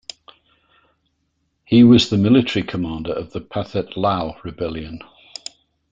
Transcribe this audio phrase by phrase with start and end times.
[1.63, 4.99] He was the military commander of the Pathet Lao rebellion.